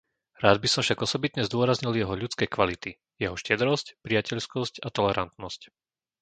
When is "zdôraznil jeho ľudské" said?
1.49-2.45